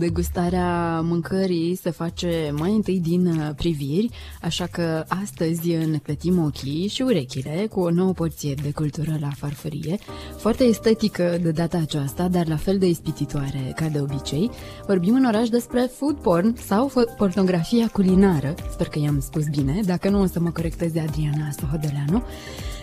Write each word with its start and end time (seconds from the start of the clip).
Degustarea 0.00 1.00
mâncării 1.00 1.74
se 1.74 1.90
face 1.90 2.52
mai 2.56 2.74
întâi 2.74 3.00
din 3.00 3.26
uh, 3.26 3.50
priviri, 3.56 4.08
așa 4.42 4.66
că 4.66 5.04
astăzi 5.08 5.76
ne 5.76 5.98
plătim 6.02 6.44
ochii 6.44 6.88
și 6.88 7.02
urechile 7.02 7.66
cu 7.70 7.80
o 7.80 7.90
nouă 7.90 8.12
porție 8.12 8.54
de 8.62 8.70
cultură 8.72 9.16
la 9.20 9.28
farfurie, 9.36 9.98
foarte 10.38 10.64
estetică 10.64 11.38
de 11.42 11.50
data 11.50 11.78
aceasta, 11.78 12.28
dar 12.28 12.48
la 12.48 12.56
fel 12.56 12.78
de 12.78 12.86
ispititoare 12.86 13.72
ca 13.74 13.86
de 13.86 14.00
obicei. 14.00 14.50
Vorbim 14.86 15.14
în 15.14 15.24
oraș 15.24 15.48
despre 15.48 15.80
food 15.80 16.16
porn 16.16 16.56
sau 16.56 16.92
pornografia 17.16 17.88
culinară, 17.92 18.54
sper 18.70 18.88
că 18.88 18.98
i-am 18.98 19.20
spus 19.20 19.44
bine, 19.46 19.80
dacă 19.84 20.08
nu 20.08 20.20
o 20.20 20.26
să 20.26 20.40
mă 20.40 20.50
corecteze 20.50 21.00
Adriana 21.00 21.50
Sohodeleanu, 21.58 22.22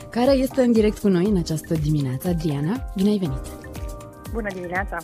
care 0.09 0.31
este 0.31 0.61
în 0.61 0.71
direct 0.71 0.97
cu 0.97 1.07
noi 1.07 1.25
în 1.25 1.37
această 1.37 1.73
dimineață. 1.73 2.27
Adriana, 2.27 2.91
bine 2.95 3.09
ai 3.09 3.17
venit! 3.17 3.41
Bună 4.33 4.47
dimineața! 4.53 4.97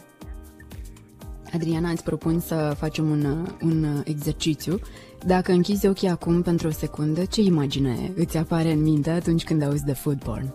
Adriana, 1.53 1.89
îți 1.89 2.03
propun 2.03 2.39
să 2.39 2.73
facem 2.77 3.09
un, 3.09 3.47
un 3.61 4.01
exercițiu. 4.05 4.79
Dacă 5.25 5.51
închizi 5.51 5.87
ochii 5.87 6.07
acum 6.07 6.41
pentru 6.41 6.67
o 6.67 6.71
secundă, 6.71 7.25
ce 7.25 7.41
imagine 7.41 8.11
îți 8.15 8.37
apare 8.37 8.71
în 8.71 8.81
minte 8.81 9.09
atunci 9.09 9.43
când 9.43 9.63
auzi 9.63 9.85
de 9.85 9.93
food 9.93 10.23
porn? 10.23 10.53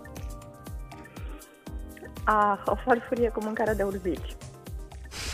Ah, 2.25 2.63
o 2.65 2.75
farfurie 2.75 3.29
cu 3.29 3.45
mâncare 3.45 3.73
de 3.73 3.83
urzici. 3.83 4.37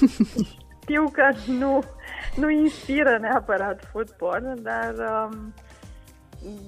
Știu 0.83 1.11
că 1.13 1.31
nu, 1.47 1.83
nu 2.37 2.51
inspiră 2.51 3.19
neapărat 3.21 3.89
food 3.93 4.11
porn, 4.11 4.63
dar 4.63 4.95
um, 5.31 5.55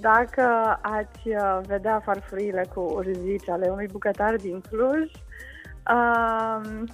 dacă 0.00 0.78
ați 0.82 1.28
uh, 1.28 1.60
vedea 1.66 2.02
farfuriile 2.04 2.66
cu 2.74 2.80
urzici 2.80 3.48
ale 3.48 3.68
unui 3.68 3.88
bucătar 3.92 4.36
din 4.36 4.60
Cluj, 4.60 5.10
um, 5.94 6.86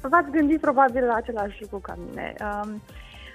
V-ați 0.00 0.30
gândit 0.30 0.60
probabil 0.60 1.04
la 1.04 1.14
același 1.14 1.60
lucru 1.60 1.78
ca 1.78 1.98
mine. 2.06 2.34
Um, 2.40 2.82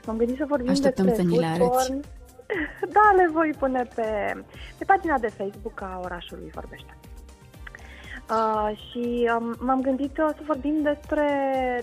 m-am 0.05 0.17
gândit 0.17 0.37
să 0.37 0.45
vorbim 0.47 0.69
Așteptăm 0.69 1.05
despre 1.05 1.23
să 1.23 1.29
ni 1.29 1.39
le 1.39 1.45
arăți. 1.45 1.93
Da, 2.95 3.13
le 3.15 3.29
voi 3.31 3.53
pune 3.59 3.87
pe, 3.95 4.33
pe 4.77 4.85
pagina 4.85 5.17
de 5.17 5.27
Facebook 5.27 5.81
a 5.81 5.99
orașului 6.03 6.49
Vorbește. 6.53 6.97
Uh, 8.29 8.77
și 8.89 9.29
um, 9.39 9.55
m-am 9.59 9.81
gândit 9.81 10.17
uh, 10.17 10.29
să 10.35 10.41
vorbim 10.45 10.81
despre, 10.81 11.27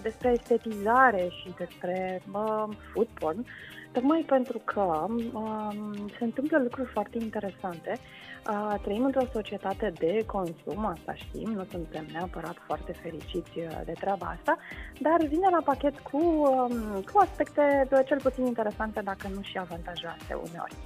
despre 0.02 0.30
estetizare 0.30 1.28
și 1.40 1.54
despre 1.58 2.22
uh, 2.32 2.64
food 2.92 3.06
porn, 3.14 3.46
tocmai 3.92 4.24
pentru 4.26 4.58
că 4.64 5.06
uh, 5.32 5.76
se 6.18 6.24
întâmplă 6.24 6.58
lucruri 6.58 6.90
foarte 6.92 7.18
interesante. 7.20 7.98
Uh, 8.48 8.74
trăim 8.82 9.04
într-o 9.04 9.24
societate 9.32 9.92
de 9.98 10.24
consum, 10.26 10.84
asta 10.84 11.14
știm, 11.14 11.50
nu 11.50 11.66
suntem 11.70 12.06
neapărat 12.12 12.56
foarte 12.66 12.92
fericiți 13.02 13.58
uh, 13.58 13.80
de 13.84 13.92
treaba 14.00 14.26
asta, 14.26 14.58
dar 15.00 15.26
vine 15.26 15.48
la 15.50 15.60
pachet 15.64 15.98
cu, 15.98 16.18
um, 16.18 17.02
cu 17.12 17.18
aspecte 17.18 17.88
cel 18.06 18.20
puțin 18.20 18.46
interesante, 18.46 19.00
dacă 19.00 19.28
nu 19.34 19.42
și 19.42 19.58
avantajoase 19.58 20.34
uneori. 20.34 20.76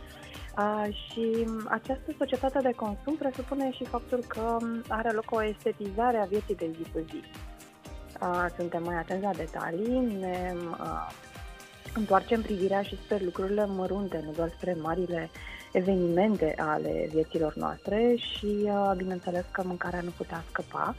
Uh, 0.59 0.95
și 0.95 1.47
această 1.69 2.15
societate 2.19 2.59
de 2.62 2.73
consum 2.73 3.17
presupune 3.17 3.73
și 3.73 3.84
faptul 3.84 4.25
că 4.29 4.57
are 4.89 5.11
loc 5.11 5.25
o 5.31 5.45
estetizare 5.45 6.19
a 6.19 6.25
vieții 6.25 6.55
de 6.55 6.71
zi 6.77 6.91
cu 6.93 7.05
zi. 7.11 7.23
Uh, 8.21 8.47
suntem 8.57 8.83
mai 8.83 8.95
atenți 8.95 9.25
la 9.25 9.33
detalii, 9.33 10.19
ne 10.21 10.55
uh, 10.81 11.09
întoarcem 11.95 12.43
privirea 12.43 12.83
și 12.83 12.99
spre 13.05 13.19
lucrurile 13.25 13.67
mărunte, 13.67 14.23
nu 14.25 14.33
doar 14.33 14.49
spre 14.49 14.77
marile 14.83 15.31
evenimente 15.77 16.55
ale 16.58 17.08
vieților 17.12 17.54
noastre 17.54 18.14
și, 18.16 18.47
uh, 18.62 18.92
bineînțeles, 18.97 19.44
că 19.50 19.62
mâncarea 19.64 20.00
nu 20.00 20.10
putea 20.16 20.44
scăpa. 20.48 20.94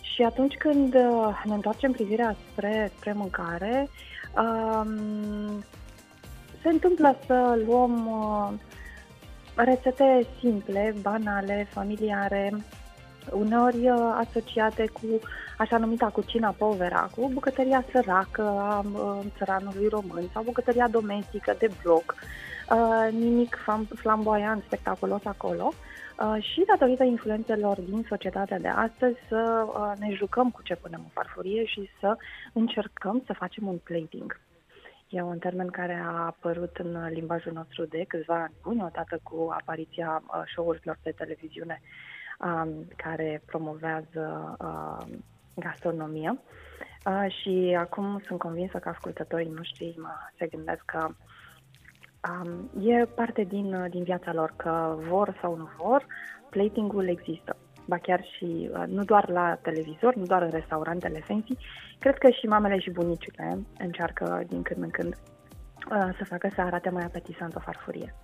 Și 0.00 0.22
atunci 0.22 0.54
când 0.54 0.94
uh, 0.94 1.42
ne 1.44 1.54
întoarcem 1.54 1.92
privirea 1.92 2.36
spre, 2.50 2.92
spre 2.96 3.12
mâncare, 3.12 3.88
um, 4.36 5.64
se 6.62 6.68
întâmplă 6.68 7.16
să 7.26 7.62
luăm 7.66 8.06
uh, 8.06 8.52
rețete 9.54 10.26
simple, 10.40 10.94
banale, 11.02 11.68
familiare, 11.70 12.52
uneori 13.30 13.88
asociate 14.28 14.86
cu 14.92 15.06
așa 15.58 15.78
numita 15.78 16.06
cucina 16.06 16.54
povera, 16.58 17.10
cu 17.16 17.30
bucătăria 17.32 17.84
săracă 17.92 18.42
a 18.42 18.84
țăranului 19.36 19.88
român 19.88 20.28
sau 20.32 20.42
bucătăria 20.42 20.88
domestică 20.88 21.54
de 21.58 21.70
bloc, 21.82 22.14
nimic 23.10 23.58
flamboyant, 23.94 24.62
spectaculos 24.62 25.24
acolo. 25.24 25.72
și 26.40 26.64
datorită 26.66 27.04
influențelor 27.04 27.80
din 27.80 28.06
societatea 28.08 28.58
de 28.58 28.68
astăzi 28.68 29.16
să 29.28 29.66
ne 29.98 30.14
jucăm 30.14 30.50
cu 30.50 30.62
ce 30.62 30.76
punem 30.76 31.00
în 31.02 31.10
farfurie 31.12 31.64
și 31.64 31.90
să 32.00 32.16
încercăm 32.52 33.22
să 33.26 33.32
facem 33.32 33.66
un 33.66 33.78
plating. 33.78 34.40
E 35.14 35.22
un 35.22 35.38
termen 35.38 35.70
care 35.70 36.02
a 36.04 36.24
apărut 36.24 36.76
în 36.76 37.08
limbajul 37.08 37.52
nostru 37.52 37.84
de 37.84 38.04
câțiva 38.08 38.34
ani 38.34 38.54
buni, 38.62 38.82
odată 38.82 39.20
cu 39.22 39.48
apariția 39.60 40.22
uh, 40.26 40.42
show-urilor 40.52 40.98
de 41.02 41.10
televiziune 41.10 41.80
um, 42.38 42.86
care 42.96 43.42
promovează 43.46 44.56
uh, 44.60 45.16
gastronomia. 45.54 46.38
Uh, 47.06 47.26
și 47.40 47.76
acum 47.78 48.22
sunt 48.26 48.38
convinsă 48.38 48.78
că 48.78 48.88
ascultătorii 48.88 49.52
noștri 49.54 49.94
mă, 49.98 50.14
se 50.38 50.46
gândesc 50.46 50.82
că 50.84 51.08
um, 52.28 52.70
e 52.86 53.04
parte 53.04 53.42
din, 53.42 53.86
din 53.90 54.02
viața 54.02 54.32
lor, 54.32 54.52
că 54.56 54.96
vor 55.08 55.38
sau 55.40 55.56
nu 55.56 55.68
vor, 55.78 56.06
platingul 56.50 57.08
există 57.08 57.56
ba 57.86 57.98
chiar 57.98 58.24
și 58.36 58.70
uh, 58.72 58.84
nu 58.86 59.04
doar 59.04 59.30
la 59.30 59.58
televizor, 59.62 60.14
nu 60.14 60.24
doar 60.24 60.42
în 60.42 60.50
restaurantele 60.50 61.20
fancy, 61.26 61.56
cred 61.98 62.18
că 62.18 62.30
și 62.30 62.46
mamele 62.46 62.78
și 62.78 62.90
bunicile 62.90 63.58
încearcă 63.78 64.44
din 64.48 64.62
când 64.62 64.82
în 64.82 64.90
când 64.90 65.14
uh, 65.14 66.16
să 66.18 66.24
facă 66.24 66.50
să 66.54 66.60
arate 66.60 66.90
mai 66.90 67.04
apetisant 67.04 67.54
o 67.54 67.60
farfurie. 67.60 68.14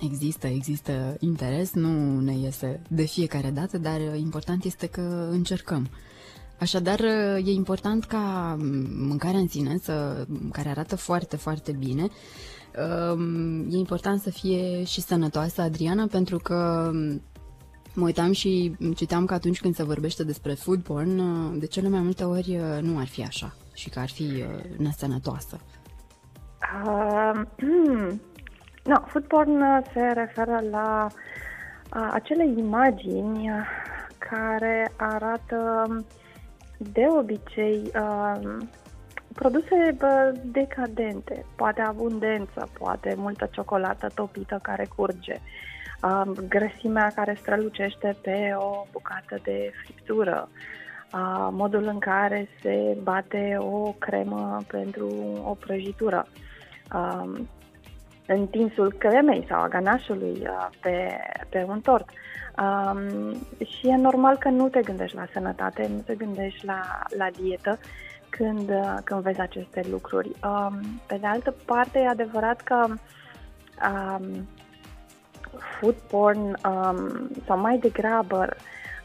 Există, 0.00 0.46
există 0.46 1.16
interes, 1.18 1.74
nu 1.74 2.20
ne 2.20 2.32
iese 2.32 2.82
de 2.88 3.02
fiecare 3.02 3.50
dată, 3.50 3.78
dar 3.78 4.00
important 4.16 4.64
este 4.64 4.88
că 4.88 5.28
încercăm. 5.30 5.86
Așadar, 6.60 7.00
e 7.44 7.50
important 7.50 8.04
ca 8.04 8.56
mâncarea 9.08 9.38
în 9.38 9.48
sine, 9.48 9.76
să, 9.76 10.26
care 10.52 10.68
arată 10.68 10.96
foarte, 10.96 11.36
foarte 11.36 11.72
bine, 11.72 12.02
um, 12.02 12.10
e 13.70 13.76
important 13.76 14.20
să 14.20 14.30
fie 14.30 14.84
și 14.84 15.00
sănătoasă, 15.00 15.60
Adriana, 15.60 16.06
pentru 16.10 16.38
că 16.38 16.90
Mă 17.98 18.04
uitam 18.04 18.32
și 18.32 18.76
citeam 18.96 19.24
că 19.24 19.34
atunci 19.34 19.60
când 19.60 19.74
se 19.74 19.82
vorbește 19.82 20.24
despre 20.24 20.52
food 20.52 20.82
porn, 20.82 21.18
de 21.58 21.66
cele 21.66 21.88
mai 21.88 22.00
multe 22.00 22.24
ori 22.24 22.56
uh, 22.56 22.82
nu 22.82 22.98
ar 22.98 23.06
fi 23.06 23.22
așa 23.24 23.54
și 23.74 23.90
că 23.90 23.98
ar 23.98 24.08
fi 24.08 24.22
uh, 24.22 24.76
nesănătoasă. 24.76 25.60
Uh, 26.84 27.40
no, 28.84 28.96
food 29.06 29.24
porn 29.24 29.62
se 29.92 30.00
referă 30.00 30.62
la 30.70 31.06
uh, 31.06 32.08
acele 32.12 32.46
imagini 32.56 33.50
care 34.18 34.92
arată 34.96 35.86
de 36.76 37.06
obicei 37.18 37.90
uh, 37.94 38.56
produse 39.38 39.94
bă, 39.98 40.34
decadente, 40.42 41.44
poate 41.56 41.80
abundență, 41.80 42.68
poate 42.78 43.14
multă 43.16 43.48
ciocolată 43.52 44.08
topită 44.14 44.58
care 44.62 44.88
curge. 44.96 45.34
Uh, 45.34 45.68
uh, 46.02 46.38
grăsimea 46.48 47.12
care 47.14 47.36
strălucește 47.40 48.16
pe 48.22 48.54
o 48.56 48.86
bucată 48.92 49.38
de 49.42 49.72
friptură, 49.82 50.48
uh, 51.12 51.48
modul 51.50 51.84
în 51.84 51.98
care 51.98 52.48
se 52.62 52.96
bate 53.02 53.56
o 53.58 53.92
cremă 53.92 54.58
pentru 54.66 55.08
o 55.44 55.54
prăjitură, 55.54 56.26
uh, 56.94 57.40
întinsul 58.26 58.92
cremei 58.98 59.46
sau 59.48 59.60
a 59.60 59.68
ganașului 59.68 60.38
uh, 60.40 60.68
pe, 60.80 61.16
pe 61.48 61.64
un 61.68 61.80
tort. 61.80 62.08
Um, 62.62 63.34
și 63.64 63.88
e 63.88 63.96
normal 63.96 64.36
că 64.36 64.48
nu 64.48 64.68
te 64.68 64.80
gândești 64.80 65.16
la 65.16 65.26
sănătate, 65.32 65.88
nu 65.94 66.00
te 66.00 66.14
gândești 66.14 66.66
la, 66.66 67.02
la 67.16 67.26
dietă 67.40 67.78
când, 68.30 68.70
uh, 68.70 68.94
când 69.04 69.22
vezi 69.22 69.40
aceste 69.40 69.84
lucruri. 69.90 70.30
Um, 70.44 70.80
pe 71.06 71.16
de 71.16 71.26
altă 71.26 71.54
parte, 71.64 71.98
e 71.98 72.08
adevărat 72.08 72.60
că 72.60 72.86
um, 73.88 74.48
food 75.80 75.94
porn 75.94 76.40
um, 76.40 77.30
sau 77.46 77.58
mai 77.58 77.78
degrabă 77.78 78.48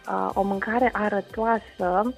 uh, 0.07 0.29
o 0.33 0.41
mâncare 0.41 0.89
arătoasă 0.93 2.01
uh, 2.05 2.13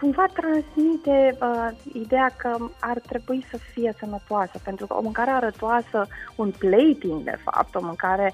cumva 0.00 0.26
transmite 0.32 1.36
uh, 1.40 1.68
ideea 1.92 2.32
că 2.36 2.56
ar 2.80 2.98
trebui 2.98 3.46
să 3.50 3.56
fie 3.56 3.94
sănătoasă, 3.98 4.60
pentru 4.64 4.86
că 4.86 4.94
o 4.96 5.02
mâncare 5.02 5.30
arătoasă, 5.30 6.06
un 6.36 6.52
plating, 6.58 7.22
de 7.22 7.38
fapt, 7.44 7.74
o 7.74 7.80
mâncare 7.82 8.32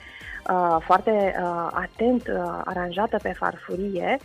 uh, 0.51 0.77
foarte 0.81 1.35
uh, 1.41 1.69
atent 1.73 2.27
uh, 2.29 2.61
aranjată 2.65 3.17
pe 3.23 3.33
farfurie, 3.33 4.19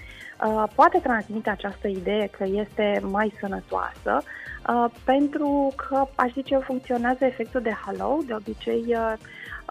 uh, 0.46 0.64
poate 0.76 1.00
transmite 1.00 1.50
această 1.50 1.88
idee 1.88 2.28
că 2.28 2.44
este 2.44 3.02
mai 3.04 3.34
sănătoasă, 3.40 4.22
uh, 4.70 4.86
pentru 5.04 5.74
că, 5.76 6.06
aș 6.16 6.32
zice 6.32 6.54
eu, 6.54 6.62
funcționează 6.62 7.26
efectul 7.26 7.62
de 7.62 7.78
halo, 7.86 8.18
de 8.26 8.34
obicei 8.34 8.84
uh, 8.88 9.14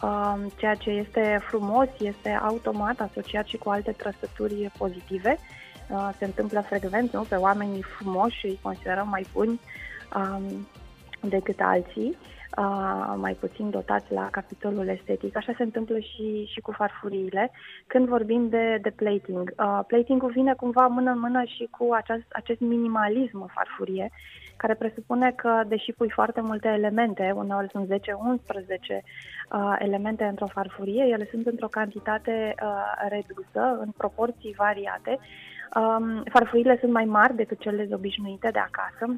uh, 0.02 0.34
ceea 0.56 0.74
ce 0.74 0.90
este 0.90 1.40
frumos 1.48 1.88
este 1.98 2.38
automat 2.42 3.00
asociat 3.00 3.46
și 3.46 3.56
cu 3.56 3.68
alte 3.70 3.90
trăsături 3.90 4.70
pozitive. 4.78 5.38
Uh, 5.90 6.08
se 6.18 6.24
întâmplă 6.24 6.60
frecvent, 6.60 7.12
nu? 7.12 7.22
Pe 7.28 7.34
oamenii 7.34 7.82
frumoși 7.82 8.46
îi 8.46 8.58
considerăm 8.62 9.08
mai 9.08 9.26
buni 9.32 9.60
um, 10.16 10.66
decât 11.20 11.60
alții, 11.60 12.16
uh, 12.58 13.14
mai 13.16 13.32
puțin 13.32 13.70
dotați 13.70 14.12
la 14.12 14.28
capitolul 14.30 14.88
estetic. 14.88 15.36
Așa 15.36 15.52
se 15.56 15.62
întâmplă 15.62 15.98
și, 15.98 16.44
și 16.52 16.60
cu 16.60 16.72
farfuriile. 16.72 17.50
Când 17.86 18.08
vorbim 18.08 18.48
de, 18.48 18.78
de 18.82 18.90
plating, 18.90 19.54
uh, 19.58 19.80
plating-ul 19.86 20.30
vine 20.30 20.54
cumva 20.54 20.86
mână 20.86 21.10
în 21.10 21.18
mână 21.18 21.42
și 21.44 21.68
cu 21.70 21.92
acest, 21.92 22.26
acest 22.32 22.60
minimalism 22.60 23.50
farfurie, 23.54 24.10
care 24.56 24.74
presupune 24.74 25.32
că, 25.36 25.62
deși 25.66 25.92
pui 25.92 26.10
foarte 26.10 26.40
multe 26.40 26.68
elemente, 26.68 27.32
uneori 27.34 27.68
sunt 27.70 27.86
10-11 27.88 27.92
uh, 27.92 29.76
elemente 29.78 30.24
într-o 30.24 30.46
farfurie, 30.46 31.04
ele 31.04 31.28
sunt 31.30 31.46
într-o 31.46 31.68
cantitate 31.68 32.54
uh, 32.62 33.08
redusă, 33.08 33.78
în 33.80 33.90
proporții 33.96 34.54
variate. 34.56 35.18
Um, 35.76 36.22
farfurile 36.32 36.76
sunt 36.80 36.92
mai 36.92 37.04
mari 37.04 37.36
decât 37.36 37.58
cele 37.60 37.88
obișnuite 37.92 38.48
de 38.52 38.58
acasă, 38.58 39.14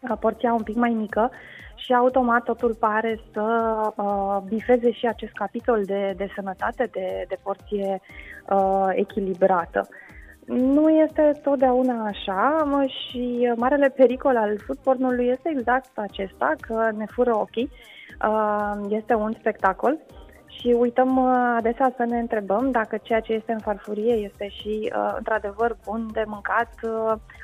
uh, 0.00 0.16
porția 0.20 0.52
un 0.52 0.62
pic 0.62 0.76
mai 0.76 0.90
mică 0.90 1.30
și 1.74 1.94
automat 1.94 2.42
totul 2.42 2.74
pare 2.74 3.20
să 3.32 3.42
uh, 3.96 4.36
bifeze 4.48 4.90
și 4.90 5.06
acest 5.06 5.32
capitol 5.32 5.82
de, 5.84 6.14
de 6.16 6.28
sănătate, 6.34 6.88
de, 6.92 7.24
de 7.28 7.36
porție 7.42 8.00
uh, 8.48 8.88
echilibrată. 8.90 9.88
Nu 10.46 10.88
este 10.88 11.40
totdeauna 11.42 12.04
așa 12.04 12.64
și 12.86 13.52
marele 13.56 13.88
pericol 13.88 14.36
al 14.36 14.58
foodpornului 14.66 15.26
este 15.26 15.52
exact 15.56 15.98
acesta, 15.98 16.54
că 16.60 16.90
ne 16.96 17.04
fură 17.06 17.36
ochii. 17.36 17.70
Uh, 18.28 18.72
este 18.88 19.14
un 19.14 19.32
spectacol 19.38 19.98
și 20.60 20.66
uităm 20.78 21.16
uh, 21.16 21.54
adesea 21.56 21.92
să 21.96 22.04
ne 22.04 22.18
întrebăm 22.18 22.70
dacă 22.70 22.98
ceea 23.02 23.20
ce 23.20 23.32
este 23.32 23.52
în 23.52 23.58
farfurie 23.58 24.12
este 24.12 24.48
și 24.48 24.92
uh, 24.96 25.14
într-adevăr 25.16 25.76
bun 25.84 26.08
de 26.12 26.24
mâncat 26.26 26.72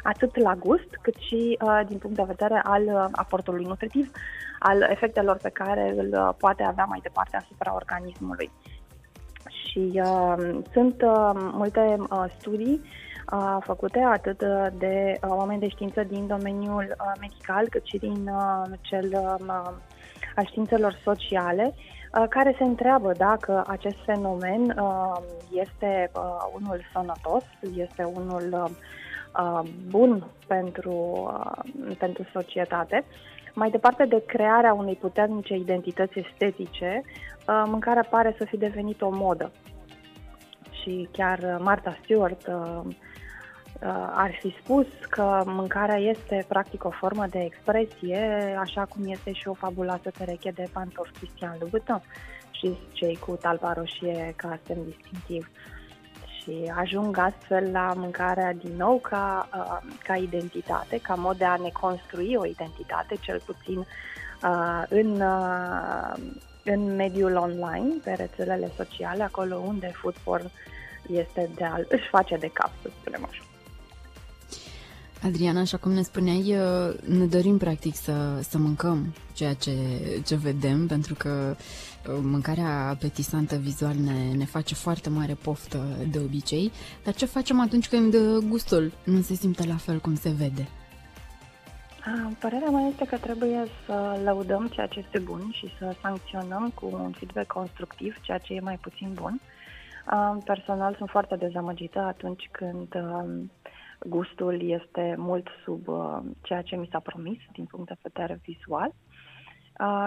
atât 0.03 0.37
la 0.37 0.55
gust 0.55 0.89
cât 1.01 1.15
și 1.15 1.59
din 1.87 1.99
punct 1.99 2.17
de 2.17 2.23
vedere 2.27 2.61
al 2.65 3.11
aportului 3.13 3.65
nutritiv, 3.65 4.11
al 4.59 4.83
efectelor 4.91 5.37
pe 5.43 5.49
care 5.49 5.95
îl 5.97 6.35
poate 6.39 6.63
avea 6.63 6.85
mai 6.85 6.99
departe 7.03 7.37
asupra 7.37 7.75
organismului. 7.75 8.51
Și 9.49 9.91
uh, 9.95 10.59
sunt 10.73 11.03
uh, 11.03 11.31
multe 11.35 11.97
uh, 11.99 12.25
studii 12.39 12.83
uh, 13.33 13.57
făcute 13.61 13.99
atât 13.99 14.39
de 14.79 15.19
uh, 15.23 15.31
oameni 15.31 15.61
de 15.61 15.69
știință 15.69 16.03
din 16.03 16.27
domeniul 16.27 16.97
uh, 16.99 17.13
medical 17.21 17.69
cât 17.69 17.85
și 17.85 17.97
din 17.99 18.29
uh, 18.29 18.79
cel 18.81 19.09
uh, 19.13 19.71
al 20.37 20.45
științelor 20.45 20.99
sociale 21.03 21.75
uh, 21.75 21.96
care 22.29 22.55
se 22.59 22.65
întreabă 22.65 23.13
dacă 23.17 23.65
acest 23.67 23.97
fenomen 24.05 24.63
uh, 24.63 25.17
este 25.51 26.11
uh, 26.15 26.23
unul 26.61 26.81
sănătos, 26.93 27.45
este 27.75 28.05
unul 28.05 28.73
uh, 29.39 29.61
bun 29.89 30.25
pentru, 30.47 30.93
uh, 30.93 31.97
pentru 31.99 32.27
societate. 32.33 33.05
Mai 33.55 33.71
departe 33.71 34.05
de 34.05 34.23
crearea 34.27 34.73
unei 34.73 34.95
puternice 34.95 35.55
identități 35.55 36.19
estetice, 36.19 37.03
uh, 37.05 37.63
mâncarea 37.67 38.07
pare 38.11 38.35
să 38.39 38.45
fi 38.45 38.57
devenit 38.57 39.03
o 39.03 39.11
modă. 39.11 39.53
Și 40.83 41.09
chiar 41.13 41.57
Martha 41.61 41.97
Stewart 42.03 42.47
uh, 42.47 42.55
uh, 42.55 42.95
ar 44.15 44.31
fi 44.41 44.57
spus 44.63 44.87
că 45.09 45.43
mâncarea 45.47 45.97
este 45.97 46.45
practic 46.49 46.85
o 46.85 46.91
formă 46.91 47.27
de 47.31 47.39
expresie, 47.39 48.57
așa 48.59 48.85
cum 48.85 49.05
este 49.07 49.33
și 49.33 49.49
o 49.49 49.55
fabuloasă 49.55 50.11
pereche 50.19 50.51
de 50.51 50.69
pantofi 50.73 51.13
Cristian 51.19 51.57
Louboutin 51.61 52.03
și 52.51 52.77
cei 52.93 53.17
cu 53.17 53.37
talpa 53.41 53.73
roșie 53.73 54.33
ca 54.37 54.59
semn 54.67 54.85
distinctiv. 54.85 55.51
Și 56.43 56.73
ajung 56.75 57.19
astfel 57.19 57.71
la 57.71 57.93
mâncarea 57.97 58.53
din 58.53 58.77
nou 58.77 58.99
ca, 58.99 59.49
ca 60.03 60.17
identitate, 60.17 61.01
ca 61.03 61.15
mod 61.15 61.37
de 61.37 61.45
a 61.45 61.57
ne 61.57 61.71
construi 61.81 62.37
o 62.37 62.47
identitate, 62.47 63.17
cel 63.21 63.41
puțin 63.47 63.87
în, 64.89 65.23
în 66.65 66.95
mediul 66.95 67.37
online, 67.37 67.95
pe 68.05 68.13
rețelele 68.13 68.71
sociale, 68.77 69.23
acolo 69.23 69.57
unde 69.57 69.91
food 69.95 70.15
porn 70.25 70.51
este 71.11 71.51
de 71.55 71.65
al, 71.65 71.87
își 71.89 72.09
face 72.09 72.37
de 72.37 72.51
cap, 72.53 72.71
să 72.83 72.91
spunem 73.01 73.27
așa. 73.29 73.43
Adriana, 75.23 75.61
așa 75.61 75.77
cum 75.77 75.93
ne 75.93 76.03
spuneai, 76.03 76.55
ne 77.05 77.25
dorim 77.25 77.59
practic 77.59 77.95
să, 77.95 78.41
să 78.41 78.59
mâncăm 78.59 79.15
ceea 79.33 79.55
ce, 79.55 79.73
ce 80.27 80.37
vedem, 80.37 80.87
pentru 80.87 81.15
că 81.15 81.57
mâncarea 82.23 82.89
apetisantă 82.89 83.57
vizual 83.57 83.95
ne, 83.95 84.33
ne 84.37 84.45
face 84.45 84.75
foarte 84.75 85.09
mare 85.09 85.35
poftă 85.35 85.85
de 86.11 86.19
obicei, 86.19 86.73
dar 87.05 87.15
ce 87.15 87.27
facem 87.27 87.61
atunci 87.61 87.89
când 87.89 88.17
gustul 88.49 88.93
nu 89.05 89.21
se 89.21 89.35
simte 89.35 89.67
la 89.67 89.77
fel 89.77 89.99
cum 89.99 90.15
se 90.15 90.31
vede? 90.31 90.69
Părerea 92.39 92.71
mea 92.71 92.87
este 92.89 93.05
că 93.05 93.17
trebuie 93.17 93.67
să 93.87 94.21
lăudăm 94.25 94.67
ceea 94.67 94.87
ce 94.87 94.99
este 94.99 95.19
bun 95.19 95.51
și 95.53 95.69
să 95.79 95.95
sancționăm 96.03 96.73
cu 96.75 96.89
un 96.93 97.11
feedback 97.11 97.47
constructiv 97.47 98.17
ceea 98.21 98.39
ce 98.39 98.55
e 98.55 98.61
mai 98.61 98.79
puțin 98.81 99.11
bun. 99.13 99.41
Personal 100.45 100.95
sunt 100.97 101.09
foarte 101.11 101.37
dezamăgită 101.37 101.99
atunci 101.99 102.49
când 102.51 102.89
gustul 104.01 104.71
este 104.71 105.15
mult 105.19 105.49
sub 105.65 105.89
ceea 106.43 106.63
ce 106.63 106.77
mi 106.77 106.89
s-a 106.91 106.99
promis 106.99 107.39
din 107.53 107.65
punct 107.65 107.89
de 107.89 107.97
vedere 108.03 108.41
vizual. 108.45 108.93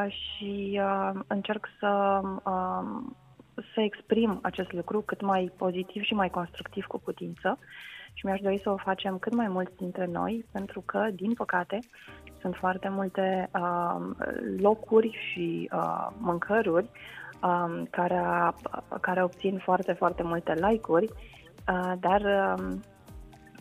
Și 0.07 0.80
încerc 1.27 1.68
să, 1.80 2.21
să 3.74 3.81
exprim 3.81 4.39
acest 4.41 4.71
lucru 4.71 5.01
cât 5.01 5.21
mai 5.21 5.51
pozitiv 5.57 6.03
și 6.03 6.13
mai 6.13 6.30
constructiv 6.30 6.86
cu 6.86 7.00
putință 7.00 7.57
și 8.13 8.25
mi-aș 8.25 8.39
dori 8.39 8.59
să 8.59 8.69
o 8.69 8.77
facem 8.77 9.18
cât 9.18 9.33
mai 9.33 9.47
mulți 9.47 9.75
dintre 9.75 10.06
noi, 10.06 10.45
pentru 10.51 10.81
că, 10.81 11.07
din 11.13 11.33
păcate, 11.33 11.80
sunt 12.41 12.56
foarte 12.56 12.89
multe 12.89 13.50
uh, 13.53 14.06
locuri 14.57 15.18
și 15.31 15.69
uh, 15.74 16.07
mâncăruri 16.18 16.89
uh, 17.44 17.81
care, 17.89 18.51
care 19.01 19.24
obțin 19.24 19.57
foarte, 19.57 19.94
foarte 19.94 20.24
multe 20.24 20.53
like-uri, 20.53 21.06
uh, 21.07 21.94
dar 22.00 22.21
uh, 22.21 22.74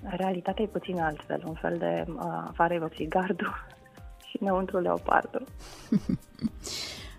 realitatea 0.02 0.64
e 0.64 0.68
puțin 0.68 1.00
altfel, 1.00 1.42
un 1.46 1.54
fel 1.54 1.76
de 1.78 2.04
uh, 2.08 2.48
varevă 2.56 2.88
țigardu 2.88 3.46
și 4.28 4.36
înăuntru 4.40 4.78
leopardul. 4.78 5.46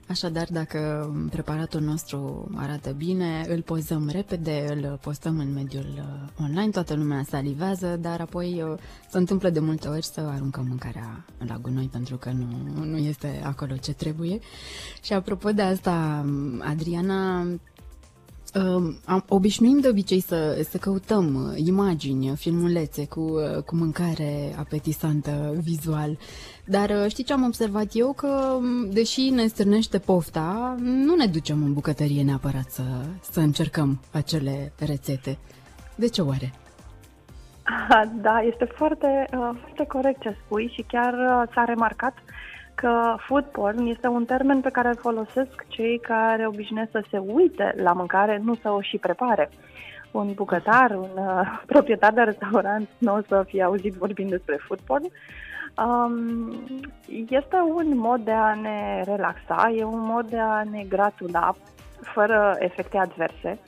Așadar, 0.10 0.48
dacă 0.51 1.12
preparatul 1.30 1.82
nostru 1.82 2.50
arată 2.56 2.92
bine, 2.92 3.46
îl 3.48 3.62
pozăm 3.62 4.10
repede, 4.12 4.65
îl 4.70 4.98
postăm 5.01 5.39
în 5.39 5.54
mediul 5.54 5.86
uh, 5.96 6.44
online, 6.44 6.70
toată 6.70 6.96
lumea 6.96 7.24
salivează, 7.24 7.98
dar 7.98 8.22
apoi 8.22 8.62
uh, 8.62 8.77
se 9.10 9.18
întâmplă 9.18 9.50
de 9.50 9.60
multe 9.60 9.88
ori 9.88 10.04
să 10.04 10.20
aruncăm 10.20 10.65
mâncarea 10.68 11.25
la 11.48 11.58
gunoi 11.58 11.89
pentru 11.92 12.18
că 12.18 12.32
nu, 12.32 12.84
nu 12.84 12.98
este 12.98 13.42
acolo 13.46 13.75
ce 13.75 13.94
trebuie. 13.94 14.39
Și 15.04 15.13
apropo 15.13 15.51
de 15.51 15.62
asta, 15.62 16.25
Adriana, 16.60 17.48
Um, 18.53 19.00
obișnuim 19.27 19.79
de 19.79 19.88
obicei 19.88 20.20
să, 20.20 20.65
să 20.70 20.77
căutăm 20.77 21.36
uh, 21.36 21.65
imagini, 21.65 22.36
filmulețe 22.36 23.08
cu, 23.08 23.20
uh, 23.20 23.63
cu 23.63 23.75
mâncare 23.75 24.56
apetisantă 24.60 25.53
vizual, 25.63 26.18
dar 26.65 26.89
uh, 26.89 27.06
știi 27.08 27.24
ce 27.24 27.34
am 27.34 27.44
observat 27.44 27.88
eu? 27.91 28.13
Că, 28.13 28.27
um, 28.27 28.89
deși 28.91 29.29
ne 29.29 29.48
strânește 29.48 30.00
pofta, 30.00 30.75
nu 30.79 31.15
ne 31.15 31.25
ducem 31.25 31.63
în 31.63 31.74
bucătărie 31.74 32.24
neapărat 32.24 32.70
să, 32.70 32.84
să 33.22 33.39
încercăm 33.39 34.00
acele 34.12 34.72
rețete. 34.79 35.38
De 35.96 36.08
ce 36.08 36.22
oare? 36.22 36.53
Da, 38.22 38.39
este 38.39 38.65
foarte, 38.75 39.27
foarte 39.29 39.86
corect 39.88 40.22
ce 40.22 40.38
spui 40.46 40.72
și 40.74 40.86
chiar 40.88 41.13
s-a 41.53 41.63
remarcat 41.63 42.13
uh, 42.13 42.50
că 42.82 43.16
food 43.18 43.44
porn 43.44 43.86
este 43.86 44.08
un 44.08 44.26
termen 44.26 44.62
pe 44.62 44.70
care 44.70 44.88
îl 44.88 44.96
folosesc 44.96 45.66
cei 45.68 46.00
care 46.00 46.48
obișnuiesc 46.48 46.92
să 46.92 47.04
se 47.10 47.18
uite 47.18 47.74
la 47.78 47.94
mâncare, 47.94 48.42
nu 48.44 48.56
să 48.56 48.70
o 48.70 48.82
și 48.82 48.98
prepare. 48.98 49.50
Un 50.12 50.34
bucătar, 50.34 50.92
un 50.92 51.10
uh, 51.16 51.60
proprietar 51.72 52.14
de 52.14 52.22
restaurant 52.22 52.90
nu 52.98 53.14
o 53.16 53.22
să 53.28 53.44
fie 53.48 53.64
auzit 53.64 53.94
vorbind 53.94 54.30
despre 54.30 54.58
food 54.68 54.80
porn. 54.80 55.04
Um, 55.86 56.54
este 57.30 57.56
un 57.56 57.98
mod 57.98 58.22
de 58.22 58.32
a 58.32 58.54
ne 58.54 59.04
relaxa, 59.06 59.74
e 59.76 59.84
un 59.84 60.02
mod 60.02 60.30
de 60.30 60.40
a 60.40 60.64
ne 60.64 60.84
gratula 60.84 61.56
fără 62.02 62.56
efecte 62.60 62.98
adverse. 62.98 63.60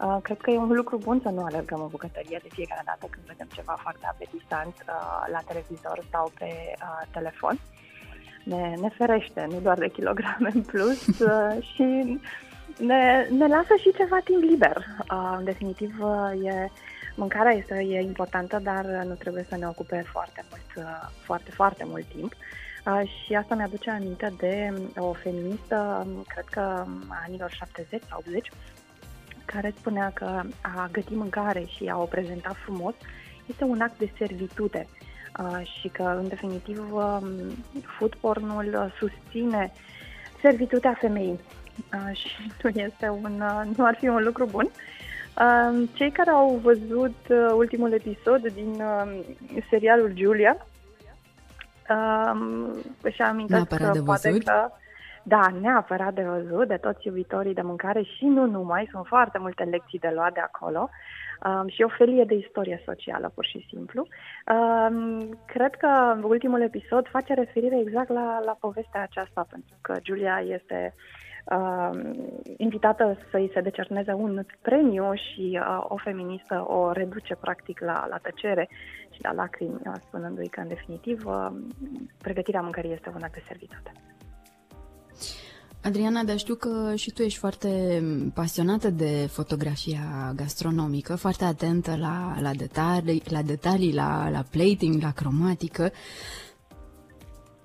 Uh, 0.00 0.16
cred 0.22 0.40
că 0.40 0.50
e 0.50 0.58
un 0.58 0.72
lucru 0.72 0.96
bun 0.96 1.20
să 1.22 1.28
nu 1.28 1.44
alergăm 1.44 1.80
în 1.80 1.88
bucătărie 1.88 2.38
de 2.42 2.48
fiecare 2.52 2.82
dată 2.84 3.06
când 3.10 3.26
vedem 3.26 3.48
ceva 3.54 3.76
foarte 3.82 4.06
apetisant 4.10 4.74
uh, 4.88 5.32
la 5.32 5.40
televizor 5.46 6.04
sau 6.10 6.32
pe 6.38 6.48
uh, 6.48 7.02
telefon. 7.10 7.58
Ne, 8.44 8.74
ne 8.80 8.88
ferește, 8.88 9.46
nu 9.50 9.60
doar 9.60 9.78
de 9.78 9.88
kilograme 9.88 10.50
în 10.54 10.62
plus 10.62 11.06
uh, 11.20 11.72
și 11.74 12.18
ne, 12.78 13.26
ne 13.30 13.46
lasă 13.46 13.74
și 13.80 13.92
ceva 13.96 14.18
timp 14.24 14.42
liber. 14.42 14.76
Uh, 14.76 15.34
în 15.38 15.44
definitiv, 15.44 15.94
uh, 16.00 16.44
e, 16.44 16.70
mâncarea 17.14 17.52
este 17.52 17.86
e 17.88 18.00
importantă, 18.00 18.60
dar 18.62 18.84
nu 18.84 19.14
trebuie 19.14 19.46
să 19.48 19.56
ne 19.56 19.68
ocupe 19.68 20.04
foarte 20.06 20.44
mult, 20.50 20.86
uh, 20.86 21.08
foarte, 21.22 21.50
foarte 21.50 21.84
mult 21.86 22.04
timp. 22.14 22.32
Uh, 22.86 23.02
și 23.24 23.34
asta 23.34 23.54
mi-aduce 23.54 23.90
aminte 23.90 24.32
de 24.38 24.72
o 24.96 25.12
feministă, 25.12 26.06
cred 26.26 26.44
că 26.44 26.60
a 27.08 27.22
anilor 27.26 27.50
70 27.50 28.02
sau 28.08 28.22
80, 28.26 28.50
care 29.44 29.74
spunea 29.78 30.10
că 30.14 30.42
a 30.60 30.88
găti 30.92 31.14
mâncare 31.14 31.64
și 31.76 31.84
a 31.86 31.98
o 31.98 32.04
prezenta 32.04 32.56
frumos 32.64 32.94
este 33.46 33.64
un 33.64 33.80
act 33.80 33.98
de 33.98 34.12
servitute 34.18 34.86
uh, 34.90 35.10
și 35.80 35.88
că, 35.88 36.02
în 36.02 36.28
definitiv, 36.28 36.92
um, 36.92 37.24
food 37.98 38.14
pornul 38.14 38.92
susține 38.98 39.72
servitutea 40.40 40.96
femeii. 41.00 41.40
Uh, 41.94 42.16
și 42.20 42.52
nu 42.62 42.70
este 42.74 43.08
un, 43.08 43.40
uh, 43.40 43.76
nu 43.76 43.84
ar 43.84 43.94
fi 43.94 44.08
un 44.08 44.22
lucru 44.22 44.44
bun. 44.44 44.70
Um, 45.40 45.86
cei 45.86 46.10
care 46.10 46.30
au 46.30 46.60
văzut 46.62 47.16
ultimul 47.54 47.92
episod 47.92 48.52
din 48.52 48.68
um, 48.68 49.24
serialul 49.70 50.12
Julia 50.16 50.56
își 53.00 53.22
amintesc 53.22 53.66
că 53.66 54.02
poate 54.04 54.38
că 54.38 54.70
da, 55.22 55.46
neapărat 55.60 56.14
de 56.14 56.22
văzut 56.22 56.68
de 56.68 56.76
toți 56.76 57.06
iubitorii 57.06 57.54
de 57.54 57.62
mâncare 57.62 58.02
și 58.02 58.24
nu 58.24 58.46
numai, 58.46 58.88
sunt 58.90 59.06
foarte 59.06 59.38
multe 59.38 59.62
lecții 59.62 59.98
de 59.98 60.10
luat 60.14 60.32
de 60.32 60.40
acolo 60.40 60.90
um, 61.44 61.68
și 61.68 61.82
o 61.82 61.88
felie 61.88 62.24
de 62.24 62.34
istorie 62.34 62.82
socială, 62.84 63.32
pur 63.34 63.46
și 63.46 63.66
simplu. 63.68 64.06
Um, 64.54 65.38
cred 65.46 65.74
că 65.74 66.18
ultimul 66.22 66.62
episod 66.62 67.08
face 67.08 67.34
referire 67.34 67.78
exact 67.78 68.08
la, 68.08 68.40
la 68.44 68.56
povestea 68.60 69.02
aceasta, 69.02 69.46
pentru 69.50 69.76
că 69.80 69.94
Julia 70.02 70.44
este 70.46 70.94
uh, 71.44 71.90
invitată 72.56 73.18
să-i 73.30 73.50
se 73.54 73.60
decerneze 73.60 74.12
un 74.12 74.44
premiu 74.62 75.12
și 75.14 75.60
uh, 75.60 75.84
o 75.88 75.96
feministă 75.96 76.64
o 76.68 76.92
reduce 76.92 77.34
practic 77.34 77.80
la, 77.80 78.06
la 78.10 78.16
tăcere 78.16 78.68
și 79.10 79.22
la 79.22 79.32
lacrimi, 79.32 79.80
uh, 79.86 79.92
spunându-i 80.06 80.48
că 80.48 80.60
în 80.60 80.68
definitiv 80.68 81.26
uh, 81.26 81.46
pregătirea 82.22 82.60
mâncării 82.60 82.92
este 82.92 83.12
una 83.14 83.28
de 83.32 83.42
servitate. 83.46 83.92
Adriana, 85.82 86.22
dar 86.22 86.38
știu 86.38 86.54
că 86.54 86.92
și 86.94 87.10
tu 87.10 87.22
ești 87.22 87.38
foarte 87.38 88.02
pasionată 88.34 88.90
de 88.90 89.28
fotografia 89.30 90.32
gastronomică, 90.36 91.16
foarte 91.16 91.44
atentă 91.44 91.96
la, 92.00 92.36
la 92.40 92.50
detalii, 92.54 93.22
la, 93.28 93.42
detalii 93.42 93.94
la, 93.94 94.28
la 94.30 94.44
plating, 94.50 95.02
la 95.02 95.10
cromatică. 95.10 95.92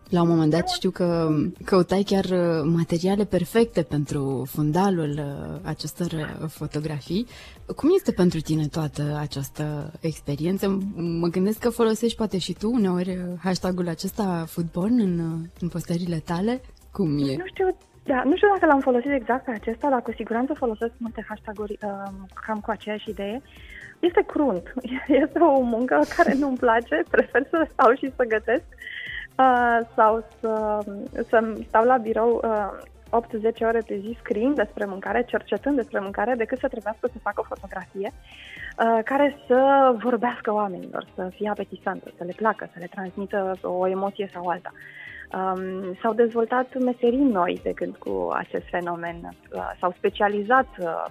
La 0.10 0.22
un 0.22 0.28
moment 0.28 0.52
dat 0.52 0.70
știu 0.70 0.90
că 0.90 1.30
căutai 1.66 2.04
chiar 2.04 2.26
materiale 2.64 3.26
perfecte 3.26 3.82
pentru 3.82 4.46
fundalul 4.50 5.10
uh, 5.10 5.60
acestor 5.64 6.12
uh, 6.12 6.50
fotografii. 6.50 7.28
Cum 7.76 7.90
este 7.96 8.12
pentru 8.12 8.40
tine 8.40 8.68
toată 8.68 9.18
această 9.20 9.94
experiență? 10.00 10.80
Mă 10.96 11.28
gândesc 11.28 11.58
că 11.58 11.70
folosești 11.70 12.18
poate 12.18 12.38
și 12.38 12.54
tu 12.54 12.72
uneori 12.72 13.10
uh, 13.10 13.40
hashtagul 13.44 13.88
acesta 13.88 14.46
foodborn 14.48 15.00
în, 15.00 15.46
în 15.60 15.68
postările 15.68 16.18
tale. 16.18 16.62
Cum 16.92 17.18
e? 17.18 17.36
Nu 17.36 17.46
știu 17.46 17.78
da, 18.08 18.24
nu 18.24 18.36
știu 18.36 18.48
dacă 18.54 18.66
l-am 18.66 18.80
folosit 18.80 19.12
exact 19.12 19.44
pe 19.44 19.52
acesta, 19.52 19.90
dar 19.90 20.02
cu 20.02 20.12
siguranță 20.12 20.54
folosesc 20.54 20.92
multe 20.98 21.26
hashtag-uri 21.28 21.78
uh, 21.82 22.12
cam 22.46 22.60
cu 22.60 22.72
aceeași 22.72 23.10
idee. 23.10 23.42
Este 24.00 24.24
crunt, 24.28 24.74
este 25.24 25.40
o 25.40 25.62
muncă 25.62 26.02
care 26.16 26.34
nu-mi 26.34 26.58
place, 26.58 27.04
prefer 27.10 27.48
să 27.50 27.68
stau 27.72 27.94
și 27.94 28.14
să 28.16 28.24
gătesc 28.24 28.64
uh, 29.38 29.80
sau 29.96 30.26
să, 30.40 30.80
să 31.30 31.54
stau 31.68 31.84
la 31.84 31.98
birou 31.98 32.42
uh, 32.44 33.22
8-10 33.52 33.58
ore 33.62 33.82
pe 33.88 33.98
zi 33.98 34.18
scriind 34.20 34.56
despre 34.56 34.86
mâncare, 34.86 35.24
cercetând 35.28 35.76
despre 35.76 36.00
mâncare, 36.00 36.34
decât 36.36 36.60
să 36.60 36.68
trebuiască 36.68 37.08
să 37.12 37.20
fac 37.22 37.40
o 37.40 37.44
fotografie 37.44 38.12
uh, 38.14 39.00
care 39.04 39.38
să 39.48 39.92
vorbească 40.04 40.54
oamenilor, 40.54 41.06
să 41.16 41.30
fie 41.36 41.50
apetisantă, 41.50 42.12
să 42.18 42.24
le 42.24 42.34
placă, 42.36 42.70
să 42.74 42.80
le 42.80 42.88
transmită 42.96 43.58
o 43.62 43.88
emoție 43.88 44.30
sau 44.34 44.48
alta. 44.48 44.72
Uh, 44.74 44.80
Um, 45.34 45.98
s-au 46.02 46.14
dezvoltat 46.14 46.80
meserii 46.80 47.24
noi 47.24 47.60
de 47.64 47.72
când 47.72 47.96
cu 47.96 48.32
acest 48.34 48.66
fenomen. 48.70 49.16
Uh, 49.54 49.72
s-au 49.80 49.94
specializat 49.98 50.68
uh, 50.80 51.06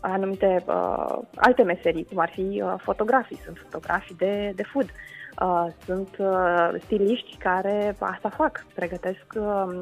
anumite 0.00 0.64
uh, 0.66 1.18
alte 1.34 1.62
meserii, 1.62 2.04
cum 2.04 2.18
ar 2.18 2.30
fi 2.30 2.62
uh, 2.64 2.74
fotografii. 2.76 3.40
Sunt 3.44 3.58
fotografii 3.62 4.14
de, 4.14 4.52
de 4.54 4.62
food. 4.62 4.88
Uh, 5.40 5.66
sunt 5.84 6.08
uh, 6.18 6.68
stiliști 6.84 7.36
care 7.36 7.96
asta 7.98 8.28
fac, 8.28 8.64
pregătesc 8.74 9.24
uh, 9.34 9.78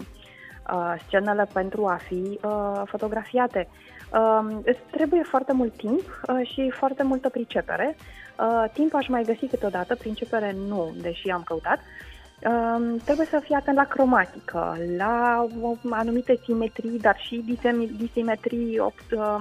uh, 0.72 0.94
scenele 1.06 1.46
pentru 1.52 1.86
a 1.86 1.98
fi 2.06 2.38
uh, 2.44 2.82
fotografiate. 2.84 3.68
Uh, 4.12 4.74
trebuie 4.90 5.22
foarte 5.22 5.52
mult 5.52 5.76
timp 5.76 6.00
uh, 6.28 6.48
și 6.48 6.70
foarte 6.70 7.02
multă 7.02 7.28
pricepere. 7.28 7.96
Uh, 8.38 8.64
timp 8.72 8.94
aș 8.94 9.08
mai 9.08 9.22
găsi 9.22 9.46
câteodată, 9.46 9.94
pricepere 9.94 10.54
nu, 10.68 10.94
deși 11.00 11.28
am 11.30 11.42
căutat. 11.42 11.78
Uh, 11.78 12.11
Um, 12.46 12.96
trebuie 13.04 13.26
să 13.26 13.40
fii 13.44 13.54
atent 13.54 13.76
la 13.76 13.84
cromatică, 13.84 14.76
la 14.96 15.46
anumite 15.90 16.40
simetrii, 16.44 16.98
dar 16.98 17.16
și 17.18 17.56
disimetrii 17.96 18.78
uh, 18.78 19.36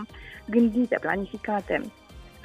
gândite, 0.46 0.98
planificate. 1.02 1.82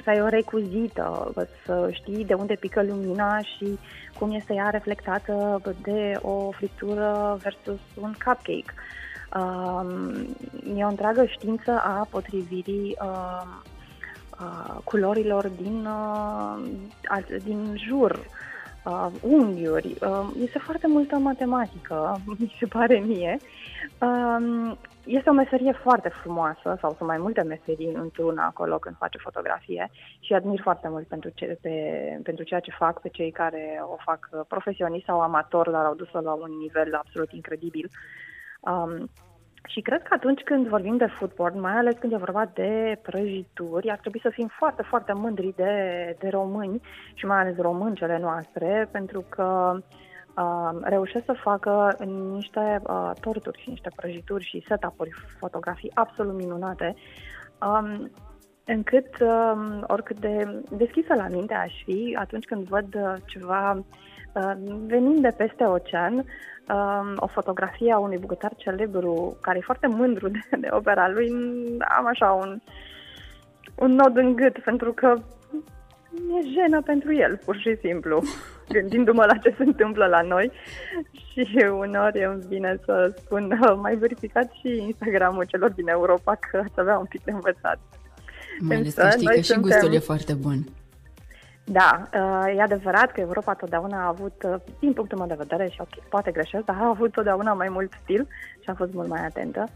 Să 0.03 0.09
ai 0.09 0.21
o 0.21 0.27
recuzită, 0.27 1.33
să 1.65 1.89
știi 1.91 2.25
de 2.25 2.33
unde 2.33 2.55
pică 2.59 2.83
lumina 2.83 3.39
și 3.39 3.79
cum 4.19 4.31
este 4.31 4.53
ea 4.53 4.69
reflectată 4.69 5.61
de 5.81 6.19
o 6.21 6.51
friptură 6.51 7.37
versus 7.41 7.79
un 8.01 8.13
cupcake. 8.25 8.73
Um, 9.35 10.11
e 10.77 10.83
o 10.83 10.87
întreagă 10.87 11.25
știință 11.25 11.71
a 11.71 12.07
potrivirii 12.09 12.97
uh, 13.01 13.41
uh, 14.39 14.77
culorilor 14.83 15.47
din, 15.47 15.85
uh, 15.85 17.39
din 17.43 17.75
jur 17.87 18.11
uh, 18.11 18.25
unghiuri. 19.21 19.95
Uh, 20.01 20.29
este 20.41 20.59
foarte 20.59 20.87
multă 20.87 21.17
matematică, 21.17 22.21
mi 22.39 22.55
se 22.59 22.65
pare 22.65 22.99
mie. 22.99 23.37
Uh, 24.01 24.71
este 25.03 25.29
o 25.29 25.33
meserie 25.33 25.71
foarte 25.71 26.09
frumoasă, 26.09 26.77
sau 26.81 26.93
sunt 26.97 27.09
mai 27.09 27.17
multe 27.17 27.41
meserii 27.41 27.93
într-una 27.93 28.45
acolo 28.45 28.77
când 28.77 28.95
face 28.97 29.17
fotografie 29.17 29.89
și 30.19 30.33
admir 30.33 30.59
foarte 30.61 30.87
mult 30.89 31.07
pentru, 31.07 31.29
ce, 31.35 31.57
pe, 31.61 31.71
pentru 32.23 32.43
ceea 32.43 32.59
ce 32.59 32.71
fac, 32.71 33.01
pe 33.01 33.09
cei 33.09 33.31
care 33.31 33.81
o 33.83 33.95
fac 34.05 34.29
profesionist 34.47 35.05
sau 35.05 35.19
amator, 35.19 35.69
dar 35.69 35.85
au 35.85 35.95
dus-o 35.95 36.19
la 36.19 36.33
un 36.33 36.57
nivel 36.61 36.95
absolut 36.95 37.31
incredibil. 37.31 37.89
Um, 38.59 39.09
și 39.67 39.81
cred 39.81 40.01
că 40.01 40.13
atunci 40.13 40.41
când 40.41 40.67
vorbim 40.67 40.97
de 40.97 41.05
food 41.05 41.31
porn, 41.31 41.59
mai 41.59 41.71
ales 41.71 41.95
când 41.99 42.13
e 42.13 42.17
vorba 42.17 42.51
de 42.53 42.99
prăjituri, 43.01 43.89
ar 43.89 43.97
trebui 43.97 44.19
să 44.19 44.29
fim 44.29 44.47
foarte, 44.57 44.81
foarte 44.81 45.13
mândri 45.13 45.53
de, 45.55 46.15
de 46.19 46.27
români 46.27 46.81
și 47.13 47.25
mai 47.25 47.39
ales 47.39 47.57
româncele 47.57 48.19
noastre, 48.19 48.89
pentru 48.91 49.25
că 49.29 49.77
uh, 50.35 50.79
reușesc 50.81 51.25
să 51.25 51.33
facă 51.33 51.95
niște 52.31 52.81
uh, 52.83 53.11
torturi 53.19 53.61
și 53.61 53.69
niște 53.69 53.89
prăjituri 53.95 54.43
și 54.43 54.65
setup-uri, 54.67 55.11
fotografii 55.39 55.91
absolut 55.93 56.33
minunate, 56.33 56.95
um, 57.61 58.11
încât 58.65 59.19
um, 59.19 59.83
oricât 59.87 60.19
de 60.19 60.61
deschisă 60.69 61.13
la 61.15 61.27
minte 61.27 61.53
aș 61.53 61.73
fi 61.85 62.17
atunci 62.19 62.45
când 62.45 62.67
văd 62.67 62.95
uh, 62.95 63.13
ceva 63.25 63.71
uh, 63.71 63.83
venind 64.87 65.21
de 65.21 65.33
peste 65.37 65.63
ocean, 65.63 66.13
um, 66.13 67.13
o 67.15 67.27
fotografie 67.27 67.91
a 67.91 67.97
unui 67.97 68.17
bucătar 68.17 68.53
celebru 68.57 69.37
care 69.41 69.57
e 69.57 69.65
foarte 69.65 69.87
mândru 69.87 70.27
de, 70.27 70.39
de 70.59 70.67
opera 70.71 71.09
lui, 71.09 71.31
am 71.97 72.05
așa 72.07 72.31
un, 72.31 72.61
un 73.75 73.91
nod 73.91 74.17
în 74.17 74.35
gât, 74.35 74.59
pentru 74.59 74.91
că 74.93 75.13
e 76.11 76.49
jenă 76.53 76.81
pentru 76.81 77.13
el, 77.13 77.39
pur 77.45 77.57
și 77.57 77.77
simplu, 77.81 78.23
gândindu-mă 78.75 79.25
la 79.25 79.37
ce 79.37 79.53
se 79.57 79.63
întâmplă 79.63 80.05
la 80.05 80.21
noi 80.21 80.51
și 81.11 81.65
uneori 81.79 82.23
îmi 82.23 82.43
vine 82.47 82.79
să 82.85 83.13
spun, 83.17 83.59
mai 83.81 83.95
verificat 83.95 84.51
și 84.51 84.83
Instagramul 84.85 85.43
celor 85.43 85.71
din 85.71 85.87
Europa 85.87 86.35
că 86.35 86.57
ați 86.57 86.79
avea 86.79 86.97
un 86.97 87.05
pic 87.05 87.23
de 87.23 87.31
învățat. 87.31 87.79
Mai 88.59 88.75
ales 88.75 88.93
că 88.93 89.09
știi 89.09 89.25
că 89.25 89.39
și 89.39 89.59
gustul 89.59 89.93
e 89.93 89.99
foarte 89.99 90.33
bun. 90.33 90.67
Da, 91.69 92.07
uh, 92.13 92.55
e 92.55 92.61
adevărat 92.61 93.11
că 93.11 93.19
Europa 93.19 93.53
totdeauna 93.53 94.03
a 94.03 94.07
avut, 94.07 94.43
uh, 94.43 94.55
din 94.79 94.93
punctul 94.93 95.17
meu 95.17 95.27
de 95.27 95.33
vedere, 95.37 95.69
și 95.69 95.81
ok, 95.81 96.03
poate 96.09 96.31
greșesc, 96.31 96.65
dar 96.65 96.75
a 96.79 96.87
avut 96.87 97.11
totdeauna 97.11 97.53
mai 97.53 97.69
mult 97.69 97.93
stil 98.03 98.27
și 98.63 98.69
a 98.69 98.75
fost 98.75 98.93
mult 98.93 99.07
mai 99.07 99.25
atentă 99.25 99.67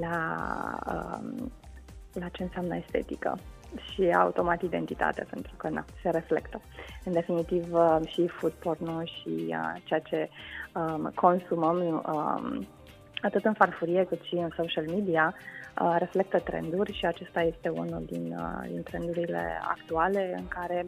la, 0.00 0.38
um, 0.92 1.52
la 2.12 2.28
ce 2.28 2.42
înseamnă 2.42 2.76
estetică 2.76 3.38
și 3.92 4.10
automat 4.10 4.62
identitate, 4.62 5.26
pentru 5.30 5.52
că 5.56 5.68
na, 5.68 5.84
se 6.02 6.10
reflectă. 6.10 6.60
În 7.04 7.12
definitiv, 7.12 7.72
uh, 7.72 7.98
și 8.06 8.26
food 8.26 8.52
porn 8.52 9.04
și 9.04 9.54
ceea 9.84 10.00
ce 10.00 10.28
um, 10.74 11.10
consumăm 11.14 11.76
um, 12.06 12.66
atât 13.22 13.44
în 13.44 13.52
farfurie 13.52 14.04
cât 14.04 14.22
și 14.22 14.34
în 14.34 14.50
social 14.56 14.84
media, 14.84 15.34
uh, 15.80 15.96
reflectă 15.98 16.38
trenduri 16.38 16.92
și 16.92 17.06
acesta 17.06 17.42
este 17.42 17.68
unul 17.68 18.02
din, 18.06 18.36
uh, 18.38 18.68
din 18.70 18.82
trendurile 18.82 19.60
actuale 19.62 20.34
în 20.36 20.48
care 20.48 20.84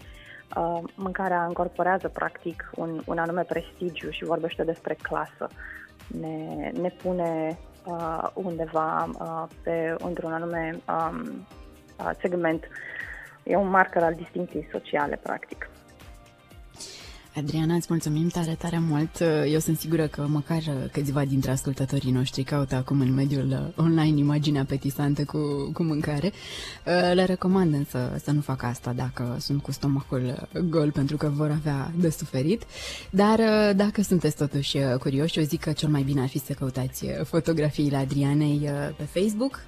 uh, 0.56 0.82
mâncarea 0.94 1.44
încorporează 1.44 2.08
practic 2.08 2.70
un, 2.74 3.02
un 3.06 3.18
anume 3.18 3.42
prestigiu 3.42 4.10
și 4.10 4.24
vorbește 4.24 4.64
despre 4.64 4.96
clasă. 5.02 5.48
Ne, 6.20 6.70
ne 6.80 6.88
pune 6.88 7.58
uh, 7.84 8.28
undeva 8.34 9.08
uh, 9.20 9.44
pe 9.62 9.94
într-un 9.98 10.32
anume 10.32 10.80
um, 10.88 11.46
uh, 11.98 12.10
segment. 12.20 12.64
E 13.42 13.56
un 13.56 13.68
marker 13.68 14.02
al 14.02 14.14
distincției 14.14 14.68
sociale, 14.72 15.16
practic. 15.22 15.69
Adriana, 17.34 17.74
îți 17.74 17.86
mulțumim 17.88 18.28
tare, 18.28 18.56
tare 18.58 18.78
mult. 18.78 19.22
Eu 19.50 19.58
sunt 19.58 19.78
sigură 19.78 20.06
că 20.06 20.26
măcar 20.28 20.62
câțiva 20.92 21.24
dintre 21.24 21.50
ascultătorii 21.50 22.10
noștri 22.10 22.42
caută 22.42 22.74
acum 22.74 23.00
în 23.00 23.14
mediul 23.14 23.72
online 23.76 24.18
imaginea 24.18 24.60
apetisantă 24.60 25.24
cu, 25.24 25.70
cu 25.72 25.82
mâncare. 25.82 26.32
Le 27.14 27.24
recomand 27.24 27.74
însă 27.74 28.20
să 28.24 28.30
nu 28.30 28.40
facă 28.40 28.66
asta 28.66 28.92
dacă 28.92 29.36
sunt 29.38 29.62
cu 29.62 29.72
stomacul 29.72 30.48
gol 30.68 30.90
pentru 30.90 31.16
că 31.16 31.28
vor 31.28 31.50
avea 31.50 31.92
de 31.96 32.10
suferit. 32.10 32.62
Dar 33.10 33.40
dacă 33.74 34.02
sunteți 34.02 34.36
totuși 34.36 34.78
curioși, 34.98 35.38
eu 35.38 35.44
zic 35.44 35.60
că 35.60 35.72
cel 35.72 35.88
mai 35.88 36.02
bine 36.02 36.20
ar 36.20 36.28
fi 36.28 36.38
să 36.38 36.52
căutați 36.52 37.06
fotografiile 37.24 37.96
Adrianei 37.96 38.70
pe 38.96 39.20
Facebook, 39.20 39.64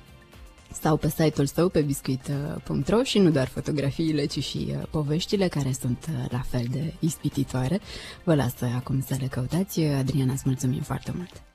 sau 0.80 0.96
pe 0.96 1.08
site-ul 1.08 1.46
său 1.46 1.68
pe 1.68 1.80
biscuit.ro 1.80 3.02
și 3.02 3.18
nu 3.18 3.30
doar 3.30 3.48
fotografiile, 3.48 4.24
ci 4.24 4.44
și 4.44 4.66
uh, 4.68 4.82
poveștile 4.90 5.48
care 5.48 5.72
sunt 5.80 6.06
uh, 6.08 6.30
la 6.30 6.42
fel 6.50 6.66
de 6.70 6.94
ispititoare. 6.98 7.80
Vă 8.24 8.34
las 8.34 8.54
acum 8.76 9.02
să 9.06 9.16
le 9.20 9.26
căutați. 9.26 9.80
Adriana, 9.80 10.32
îți 10.32 10.42
mulțumim 10.46 10.80
foarte 10.80 11.12
mult! 11.16 11.51